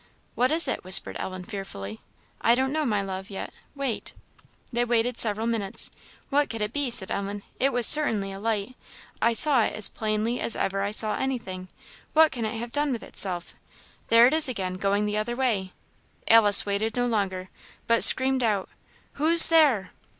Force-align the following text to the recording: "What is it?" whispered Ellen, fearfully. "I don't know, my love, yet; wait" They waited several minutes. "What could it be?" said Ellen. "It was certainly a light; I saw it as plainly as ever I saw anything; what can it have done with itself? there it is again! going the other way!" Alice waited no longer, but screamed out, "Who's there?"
"What 0.33 0.49
is 0.49 0.67
it?" 0.67 0.83
whispered 0.83 1.15
Ellen, 1.19 1.43
fearfully. 1.43 1.99
"I 2.41 2.55
don't 2.55 2.73
know, 2.73 2.85
my 2.85 3.03
love, 3.03 3.29
yet; 3.29 3.53
wait" 3.75 4.13
They 4.73 4.83
waited 4.83 5.19
several 5.19 5.45
minutes. 5.45 5.91
"What 6.31 6.49
could 6.49 6.63
it 6.63 6.73
be?" 6.73 6.89
said 6.89 7.11
Ellen. 7.11 7.43
"It 7.59 7.71
was 7.71 7.85
certainly 7.85 8.31
a 8.31 8.39
light; 8.39 8.75
I 9.21 9.33
saw 9.33 9.61
it 9.61 9.73
as 9.75 9.89
plainly 9.89 10.39
as 10.41 10.55
ever 10.55 10.81
I 10.81 10.89
saw 10.89 11.17
anything; 11.17 11.67
what 12.13 12.31
can 12.31 12.45
it 12.45 12.57
have 12.57 12.71
done 12.71 12.91
with 12.91 13.03
itself? 13.03 13.53
there 14.07 14.25
it 14.25 14.33
is 14.33 14.49
again! 14.49 14.73
going 14.73 15.05
the 15.05 15.17
other 15.17 15.35
way!" 15.35 15.71
Alice 16.27 16.65
waited 16.65 16.95
no 16.95 17.05
longer, 17.05 17.49
but 17.85 18.03
screamed 18.03 18.41
out, 18.41 18.69
"Who's 19.17 19.49
there?" 19.49 19.91